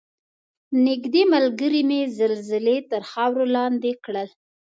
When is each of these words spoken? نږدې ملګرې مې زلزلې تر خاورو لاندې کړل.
نږدې 0.85 1.21
ملګرې 1.33 1.81
مې 1.89 2.01
زلزلې 2.17 2.77
تر 2.91 3.01
خاورو 3.11 3.45
لاندې 3.55 3.91
کړل. 4.05 4.29